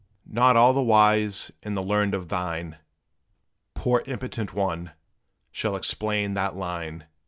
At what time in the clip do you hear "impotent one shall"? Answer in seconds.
4.07-5.75